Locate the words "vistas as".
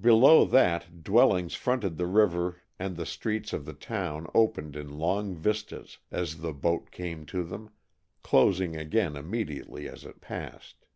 5.36-6.38